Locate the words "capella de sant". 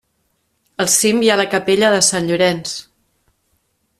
1.51-2.31